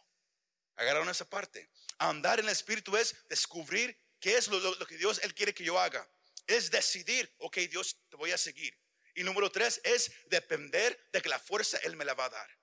[0.76, 1.68] Agarraron esa parte.
[1.98, 5.78] Andar en el Espíritu es descubrir qué es lo, que Dios Él quiere que yo
[5.78, 6.08] haga.
[6.46, 8.76] Es decidir, ok, Dios, te voy a seguir.
[9.14, 12.58] Y número tres es depender de que la fuerza Él me la va a dar.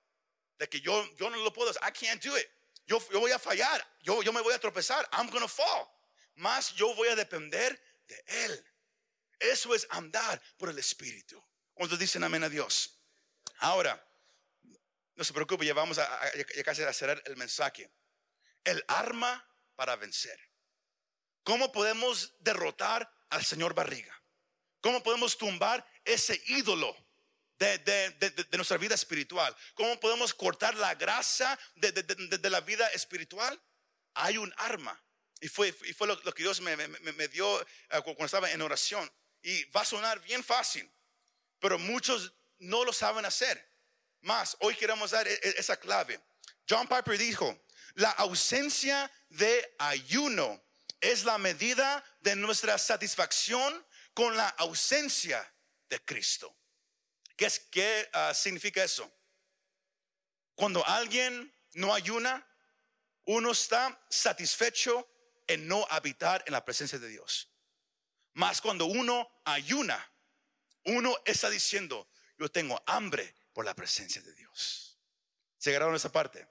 [0.58, 2.48] De que yo, yo no lo puedo I can't do it.
[2.86, 3.86] Yo, yo voy a fallar.
[4.02, 5.08] Yo, yo me voy a tropezar.
[5.12, 5.86] I'm gonna fall.
[6.36, 8.66] Más yo voy a depender de Él.
[9.38, 11.42] Eso es andar por el Espíritu.
[11.74, 12.98] Cuando dicen amén a Dios.
[13.58, 14.02] Ahora,
[15.14, 16.30] no se preocupe, ya vamos a, a,
[16.64, 17.90] casi a cerrar el mensaje.
[18.64, 20.38] El arma para vencer.
[21.46, 24.20] ¿Cómo podemos derrotar al Señor Barriga?
[24.80, 26.96] ¿Cómo podemos tumbar ese ídolo
[27.56, 29.56] de, nuestra vida espiritual?
[29.74, 33.62] ¿Cómo podemos cortar la grasa de, la vida espiritual?
[34.14, 35.00] Hay un arma.
[35.40, 37.66] Y fue, y fue lo, que Dios me, dio eh,
[38.02, 39.08] cuando estaba en oración.
[39.40, 40.92] Y va a sonar bien fácil,
[41.60, 43.72] pero muchos no lo saben hacer.
[44.22, 46.20] Más, hoy queremos dar e, e, esa clave.
[46.68, 47.56] John Piper dijo,
[47.94, 50.65] la ausencia de ayuno
[51.06, 55.54] es la medida de nuestra satisfacción con la ausencia
[55.88, 56.56] de Cristo.
[57.36, 59.12] ¿Qué, es, qué ah, significa eso?
[60.56, 62.44] Cuando alguien no ayuna,
[63.24, 65.08] uno está satisfecho
[65.46, 67.52] en no habitar en la presencia de Dios.
[68.32, 70.12] Más cuando uno ayuna,
[70.86, 74.98] uno está diciendo, yo tengo hambre por la presencia de Dios.
[75.56, 76.48] ¿Se agarraron esa parte?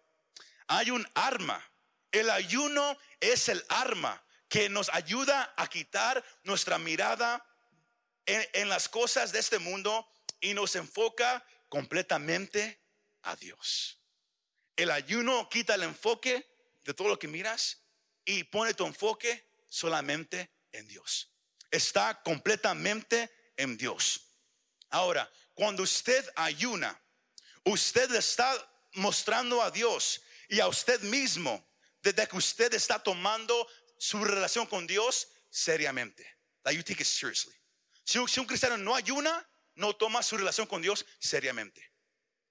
[0.67, 1.61] Hay un arma.
[2.09, 4.24] El ayuno es el arma
[4.55, 7.45] que nos ayuda a quitar nuestra mirada
[8.25, 12.79] en, las cosas de este mundo y nos enfoca completamente
[13.23, 13.99] a Dios.
[14.77, 16.49] El ayuno quita el enfoque
[16.85, 17.81] de todo lo que miras
[18.23, 21.33] y pone tu enfoque solamente en Dios.
[21.69, 24.21] Está completamente en Dios.
[24.89, 26.97] Ahora, cuando usted ayuna,
[27.65, 28.55] usted está
[28.93, 31.67] mostrando a Dios y a usted mismo
[32.01, 36.25] desde que usted está tomando su relación con Dios seriamente.
[36.63, 37.55] That you take it seriously.
[38.03, 41.91] Si un, cristiano no ayuna, no toma su relación con Dios seriamente.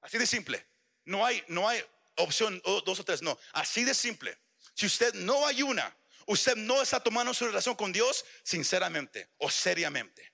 [0.01, 0.67] Así de simple.
[1.05, 1.83] No hay, no hay
[2.17, 3.39] opción dos o tres, no.
[3.53, 4.37] Así de simple.
[4.75, 10.33] Si usted no ayuna, usted no está tomando su relación con Dios sinceramente o seriamente.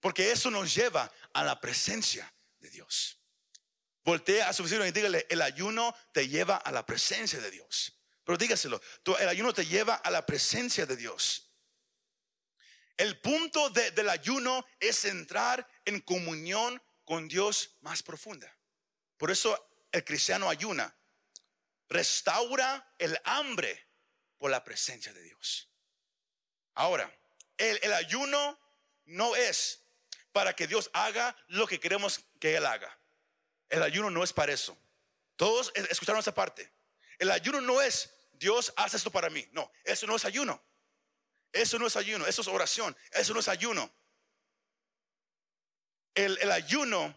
[0.00, 3.18] Porque eso nos lleva a la presencia de Dios.
[4.02, 7.93] Voltea a su vecino y dígale, el ayuno te lleva a la presencia de Dios.
[8.24, 8.80] Pero dígaselo,
[9.20, 11.50] el ayuno te lleva a la presencia de Dios.
[12.96, 18.56] El punto del ayuno es entrar en comunión con Dios más profunda.
[19.16, 20.96] Por eso el cristiano ayuna.
[21.88, 23.88] Restaura el hambre
[24.38, 25.68] por la presencia de Dios.
[26.74, 27.12] Ahora,
[27.58, 28.58] el, el ayuno
[29.04, 29.84] no es
[30.32, 32.98] para que Dios haga lo que queremos que Él haga.
[33.68, 34.76] El ayuno no es para eso.
[35.36, 36.73] Todos escucharon esa parte.
[37.18, 39.46] El ayuno no es Dios hace esto para mí.
[39.52, 40.62] No, eso no es ayuno.
[41.52, 43.94] Eso no es ayuno, eso es oración, eso no es ayuno.
[46.14, 47.16] El, el ayuno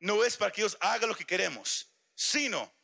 [0.00, 2.74] no es para que Dios haga lo que queremos, sino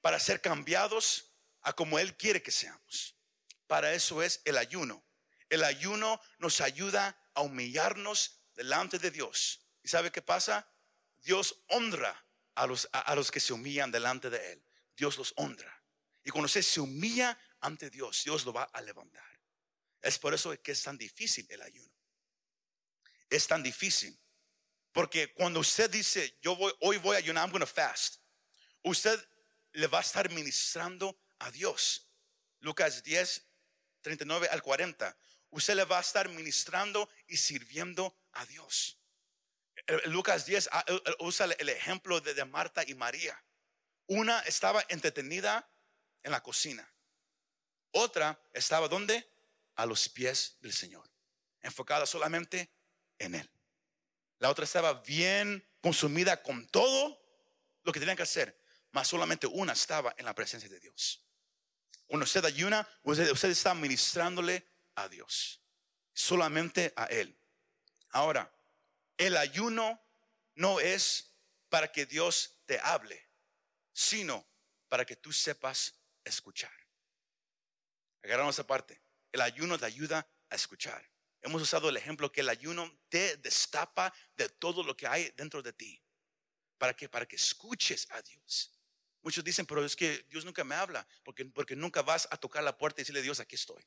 [0.00, 3.16] para ser cambiados a como Él quiere que seamos.
[3.66, 5.04] Para eso es el ayuno.
[5.48, 9.66] El ayuno nos ayuda a humillarnos delante de Dios.
[9.82, 10.70] ¿Y sabe qué pasa?
[11.16, 14.64] Dios honra a los, a, los que se humillan delante de Él.
[14.96, 15.77] Dios los honra.
[16.28, 19.24] Y cuando usted se humilla ante Dios, Dios lo va a levantar.
[20.02, 21.90] Es por eso que es tan difícil el ayuno.
[23.30, 24.20] Es tan difícil.
[24.92, 28.16] Porque cuando usted dice, yo voy, hoy voy a ayunar, I'm going to fast,
[28.82, 29.18] usted
[29.72, 32.10] le va a estar ministrando a Dios.
[32.60, 33.46] Lucas 10,
[34.02, 35.16] 39 al 40.
[35.48, 39.00] Usted le va a estar ministrando y sirviendo a Dios.
[40.04, 40.84] Lucas 10 ah,
[41.20, 43.42] usa el ejemplo de Marta y María.
[44.08, 45.66] Una estaba entretenida
[46.28, 46.88] en la cocina.
[47.90, 49.28] Otra estaba donde?
[49.74, 51.08] A los pies del Señor,
[51.60, 52.70] enfocada solamente
[53.18, 53.50] en Él.
[54.38, 57.20] La otra estaba bien consumida con todo
[57.82, 58.60] lo que tenían que hacer,
[58.92, 61.24] mas solamente una estaba en la presencia de Dios.
[62.06, 65.60] Cuando usted ayuna, usted, usted está ministrándole a Dios,
[66.12, 67.36] solamente a Él.
[68.10, 68.52] Ahora,
[69.16, 70.00] el ayuno
[70.54, 71.34] no es
[71.68, 73.28] para que Dios te hable,
[73.92, 74.46] sino
[74.88, 75.97] para que tú sepas
[76.28, 76.72] escuchar.
[78.22, 79.00] Agarramos esa parte.
[79.32, 81.08] El ayuno te ayuda a escuchar.
[81.40, 85.62] Hemos usado el ejemplo que el ayuno te destapa de todo lo que hay dentro
[85.62, 86.02] de ti.
[86.78, 88.78] ¿Para que Para que escuches a Dios.
[89.22, 92.62] Muchos dicen, pero es que Dios nunca me habla, porque, porque nunca vas a tocar
[92.62, 93.84] la puerta y decirle, Dios, aquí estoy.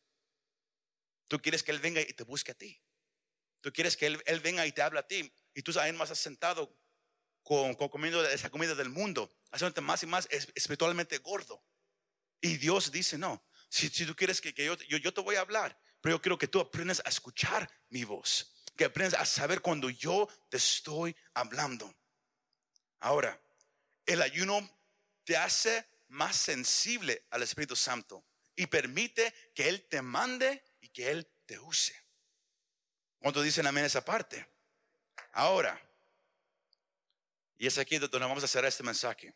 [1.27, 2.82] Tú quieres que Él venga y te busque a ti.
[3.62, 5.34] Tú quieres que Él, venga y te hable a ti.
[5.54, 6.77] Y tú ahí más has sentado
[7.43, 11.63] con, comiendo esa comida del mundo, haciéndote más y más espiritualmente gordo.
[12.41, 16.15] Y Dios dice, no, si, tú quieres que, yo, yo, te voy a hablar, pero
[16.15, 20.27] yo quiero que tú aprendas a escuchar mi voz, que aprendas a saber cuando yo
[20.49, 21.95] te estoy hablando.
[22.99, 23.39] Ahora,
[24.06, 24.69] el ayuno
[25.23, 28.25] te hace más sensible al Espíritu Santo
[28.56, 31.95] y permite que Él te mande y que Él te use.
[33.19, 34.45] ¿Cuántos dicen amén esa parte?
[35.34, 35.80] Ahora,
[37.58, 39.34] y es aquí donde vamos a hacer este mensaje.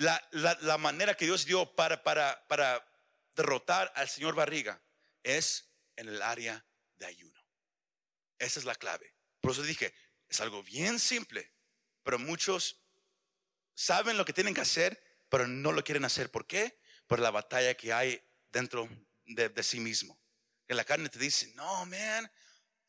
[0.00, 2.02] La, manera que Dios dio para,
[3.34, 4.82] derrotar al señor Barriga
[5.22, 6.64] es en el área
[6.96, 7.38] de ayuno.
[8.38, 9.14] Esa es la clave.
[9.42, 9.92] Por eso dije,
[10.26, 11.52] es algo bien simple,
[12.02, 12.80] pero muchos
[13.74, 16.30] saben lo que tienen que hacer, pero no lo quieren hacer.
[16.30, 16.80] ¿Por qué?
[17.06, 18.88] Por la batalla que hay dentro
[19.26, 20.18] de, de sí mismo.
[20.66, 22.32] Que la carne te dice, no, man,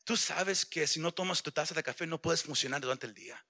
[0.04, 3.12] tú sabes que si no tomas tu taza de café no puedes funcionar durante el
[3.12, 3.44] día.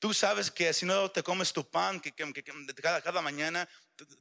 [0.00, 2.14] Tú sabes que si no te comes tu pan que,
[2.74, 3.68] cada, cada, mañana,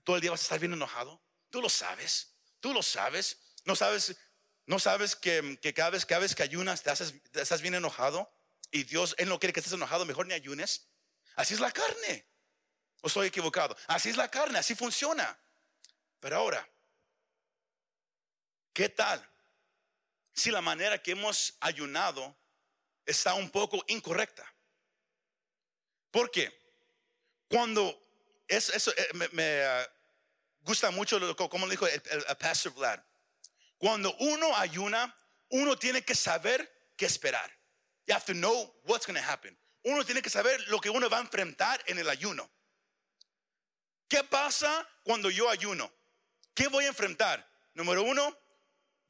[0.04, 1.24] todo el día vas a estar bien enojado.
[1.50, 2.36] Tú lo sabes.
[2.60, 3.39] Tú lo sabes.
[3.63, 4.18] No sabes,
[4.65, 8.30] no sabes que, cada, vez, cada vez que ayunas te, haces, estás bien enojado.
[8.72, 10.06] Y Dios, Él no quiere que estés enojado.
[10.06, 10.89] Mejor ni ayunes.
[11.38, 12.28] Así es la carne.
[13.02, 13.78] ¿O estoy equivocado?
[13.88, 14.60] Así es la carne.
[14.60, 15.39] Así funciona.
[16.20, 16.70] Pero ahora,
[18.74, 19.26] ¿qué tal
[20.34, 22.38] si la manera que hemos ayunado
[23.06, 24.54] está un poco incorrecta?
[26.12, 26.52] Porque
[27.48, 28.00] cuando
[28.48, 29.88] eso, eh, me, ah,
[30.62, 32.02] gusta mucho como dijo el,
[32.38, 33.00] Pastor Vlad,
[33.78, 35.15] cuando uno ayuna,
[35.50, 37.50] uno tiene que saber qué esperar.
[38.08, 39.58] You have to know what's going to happen.
[39.84, 42.50] Uno tiene que saber lo que uno va a enfrentar en el ayuno.
[44.08, 45.91] ¿Qué pasa cuando yo ayuno?
[46.54, 47.48] ¿Qué voy a enfrentar?
[47.76, 48.36] Número uno,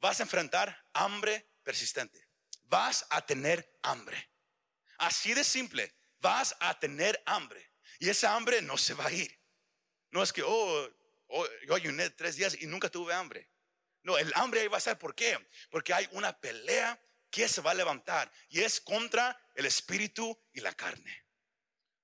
[0.00, 2.28] vas a enfrentar hambre persistente.
[2.64, 4.30] Vas a tener hambre.
[4.98, 7.72] Así de simple vas a tener hambre.
[7.98, 9.38] Y esa hambre no se va a ir.
[10.10, 10.90] No es que, oh,
[11.28, 13.50] oh, yo ayuné tres días y nunca tuve hambre.
[14.02, 14.98] No, el hambre ahí va a ser.
[14.98, 15.38] ¿Por qué?
[15.70, 20.60] Porque hay una pelea que se va a levantar y es contra el espíritu y
[20.60, 21.24] la carne.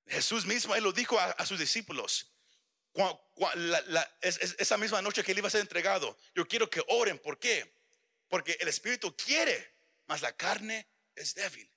[0.06, 2.32] Jesús mismo, él lo dijo a, sus discípulos.
[4.20, 7.18] esa misma noche que él iba a ser entregado, yo quiero que oren.
[7.18, 7.74] ¿Por qué?
[8.28, 9.74] Porque el espíritu quiere,
[10.06, 11.70] mas la carne es débil.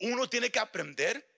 [0.00, 1.37] Uno tiene que aprender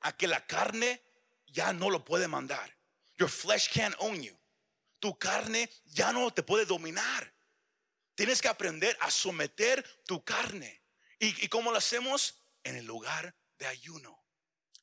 [0.00, 1.02] a que la carne
[1.46, 2.76] ya no lo puede mandar.
[3.18, 4.38] Your flesh can't own you.
[4.98, 7.32] Tu carne ya no te puede dominar.
[8.14, 10.82] Tienes que aprender a someter tu carne.
[11.18, 12.42] ¿Y, y cómo lo hacemos?
[12.62, 14.24] En el lugar de ayuno.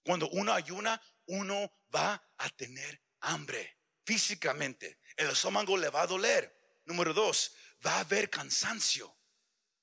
[0.03, 4.99] Cuando uno ayuna, uno va a tener hambre físicamente.
[5.15, 6.53] El estómago le va a doler.
[6.85, 7.53] Número dos,
[7.85, 9.15] va a haber cansancio.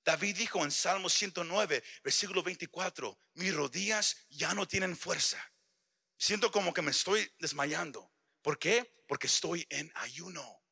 [0.04, 5.38] David dijo en Salmo 109, versículo 24, mis rodillas ya no tienen fuerza.
[6.16, 8.12] Siento como que me estoy desmayando.
[8.42, 9.02] ¿Por qué?
[9.06, 10.62] Porque estoy en ayuno.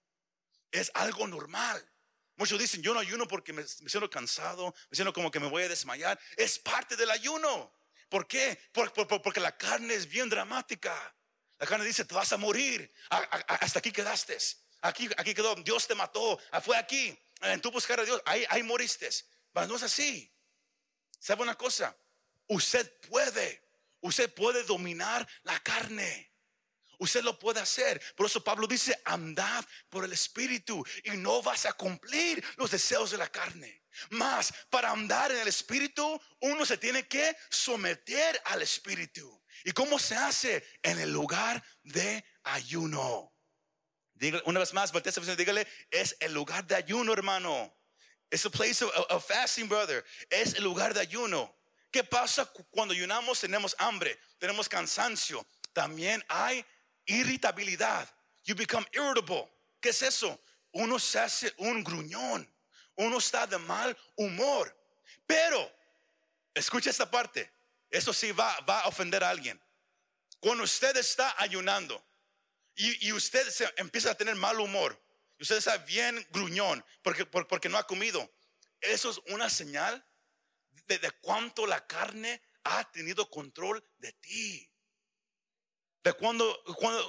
[0.70, 1.92] Es algo normal.
[2.36, 5.64] Muchos dicen, yo no ayuno porque me, siento cansado, me siento como que me voy
[5.64, 6.18] a desmayar.
[6.36, 7.74] Es parte del ayuno.
[8.08, 8.58] ¿Por qué?
[8.72, 11.14] porque la carne es bien dramática.
[11.58, 12.92] La carne dice, te vas a morir.
[13.10, 14.38] hasta aquí quedaste.
[14.82, 15.54] Aquí, aquí quedó.
[15.56, 16.38] Dios te mató.
[16.62, 19.08] Fue aquí en tu buscar a Dios, ahí, ahí moriste.
[19.52, 20.32] Pero no es así.
[21.18, 21.96] ¿Sabe una cosa?
[22.46, 23.62] Usted puede,
[24.00, 26.32] usted puede dominar la carne.
[26.98, 28.02] Usted lo puede hacer.
[28.16, 33.10] Por eso Pablo dice, andad por el Espíritu y no vas a cumplir los deseos
[33.10, 33.84] de la carne.
[34.10, 39.42] Más, para andar en el Espíritu, uno se tiene que someter al Espíritu.
[39.64, 40.64] ¿Y cómo se hace?
[40.82, 43.32] En el lugar de ayuno.
[44.44, 47.74] Una vez más, voltea a persona dígale, es el lugar de ayuno, hermano.
[48.30, 50.04] Es a place of, fasting, brother.
[50.28, 51.54] Es el lugar de ayuno.
[51.90, 53.40] ¿Qué pasa cu- cuando ayunamos?
[53.40, 55.46] Tenemos hambre, tenemos cansancio.
[55.72, 56.64] También hay
[57.06, 58.08] irritabilidad.
[58.44, 59.48] You become irritable.
[59.80, 60.40] ¿Qué es eso?
[60.72, 62.50] Uno se hace un gruñón.
[62.96, 64.74] Uno está de mal humor.
[65.26, 65.72] Pero,
[66.54, 67.50] escucha esta parte.
[67.90, 69.58] Eso sí va a ofender a alguien.
[70.40, 72.04] Cuando usted está ayunando
[72.78, 75.00] y, usted empieza a tener mal humor,
[75.40, 78.32] usted está bien gruñón porque, por- porque no ha comido,
[78.80, 80.04] eso es una señal
[80.86, 84.70] de, de cuánto la carne ha tenido control de ti.
[86.04, 86.62] De cuando,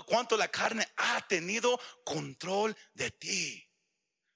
[0.08, 3.66] cuánto la carne ha tenido control de ti.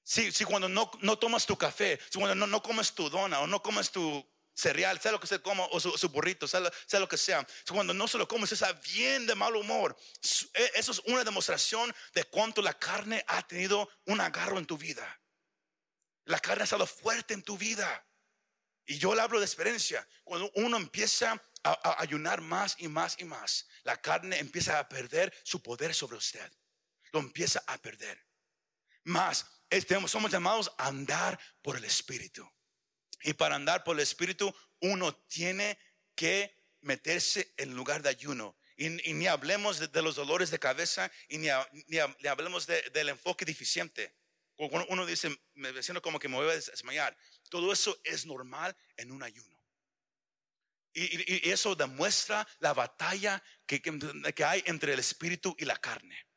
[0.04, 3.48] Si, cuando no, no tomas tu café, si cuando no, no comes tu dona o
[3.48, 4.24] no comes tu
[4.54, 8.08] cereal, sea lo que sea como, o su, burrito, sea, lo- que sea, cuando no
[8.08, 9.98] se lo comes, está bien de mal humor.
[10.54, 14.78] E- Eso es una demostración de cuánto la carne ha tenido un agarro en tu
[14.78, 15.20] vida.
[16.26, 18.06] La carne ha estado fuerte en tu vida.
[18.86, 20.08] Y yo le hablo de experiencia.
[20.24, 25.34] Cuando uno empieza a, ayunar más y más y más, la carne empieza a perder
[25.44, 26.52] su poder sobre usted.
[27.12, 28.26] Lo empieza a perder.
[29.06, 29.46] Más,
[30.08, 32.50] somos llamados a andar por el Espíritu.
[33.24, 35.78] Y para andar por el Espíritu, uno tiene
[36.16, 38.58] que meterse en lugar de ayuno.
[38.76, 42.28] Y, y ni hablemos de, de los dolores de cabeza y ni, ha- ni ni
[42.28, 44.16] hablemos de- del enfoque deficiente.
[44.56, 47.18] Cuando uno dice, me siento como que me voy a desmayar.
[47.50, 49.60] Todo eso es normal en un ayuno.
[50.94, 55.78] Y, y- y eso demuestra la batalla que, que- hay entre el espíritu y la
[55.78, 56.28] carne.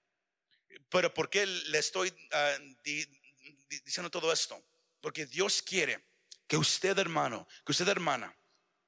[0.88, 4.62] Pero ¿por qué le estoy ah, di- di- diciendo todo esto?
[5.00, 6.04] Porque Dios quiere
[6.46, 8.36] que usted, hermano, que usted, hermana,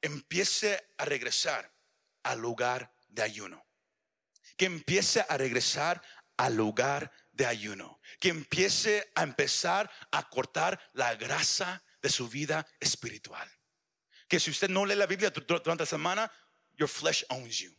[0.00, 1.74] empiece a regresar
[2.22, 3.66] al lugar de ayuno.
[4.56, 6.02] Que empiece a regresar
[6.36, 8.00] al lugar de ayuno.
[8.20, 13.48] Que empiece a empezar a cortar la grasa de su vida espiritual.
[14.28, 16.32] Que si usted no lee la Biblia dur- durante la semana,
[16.76, 17.74] your flesh owns you.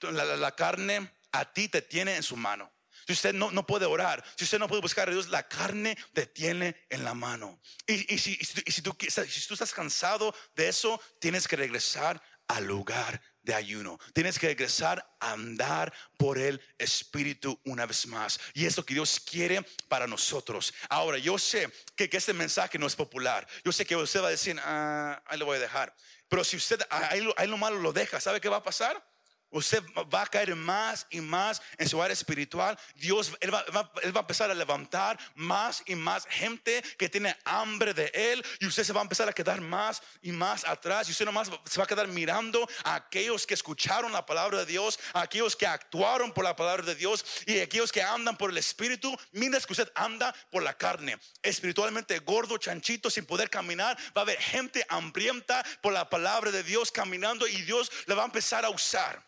[0.00, 2.73] La, la- la carne a ti te tiene en su mano.
[3.06, 5.96] Si usted no, no puede orar, si usted no puede buscar a Dios, la carne
[6.12, 7.60] te tiene en la mano.
[7.86, 11.46] Y, y si, y si y si tú, si tú estás cansado de eso, tienes
[11.46, 13.98] que regresar al lugar de ayuno.
[14.12, 18.40] Tienes que regresar a andar por el Espíritu una vez más.
[18.54, 20.72] Y es lo que Dios quiere para nosotros.
[20.88, 23.46] Ahora, yo sé que, que este mensaje no es popular.
[23.64, 25.94] Yo sé que usted va a decir, ah, ahí lo voy a dejar.
[26.28, 29.13] Pero si usted ahí ahí lo malo lo deja, ¿sabe qué va a pasar?
[29.54, 32.76] Usted va a caer más y más en su área espiritual.
[32.96, 38.10] Dios, él va, a empezar a levantar más y más gente que tiene hambre de
[38.12, 38.44] Él.
[38.58, 41.08] Y usted se va a empezar a quedar más y más atrás.
[41.08, 44.66] Y usted nomás se va a quedar mirando a aquellos que escucharon la palabra de
[44.66, 48.36] Dios, a aquellos que actuaron por la palabra de Dios y a aquellos que andan
[48.36, 49.16] por el Espíritu.
[49.30, 54.24] Mientras que usted anda por la carne, espiritualmente gordo, chanchito, sin poder caminar, va a
[54.24, 58.64] haber gente hambrienta por la palabra de Dios caminando y Dios le va a empezar
[58.64, 59.24] a usar.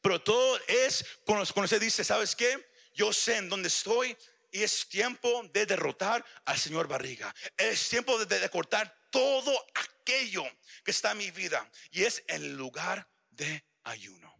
[0.00, 2.70] Pero todo es cuando, usted dice, ¿sabes qué?
[2.94, 4.16] Yo sé en dónde estoy
[4.50, 7.34] y es tiempo de derrotar al Señor Barriga.
[7.56, 10.44] Es tiempo de, de cortar todo aquello
[10.84, 14.35] que está en mi vida y es el lugar de ayuno.